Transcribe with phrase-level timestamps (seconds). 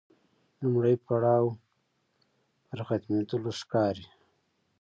[0.61, 1.45] لومړی پړاو
[2.67, 4.07] پر ختمېدلو ښکاري.